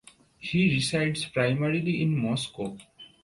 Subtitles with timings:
[0.39, 2.75] He resides primarily in Moscow.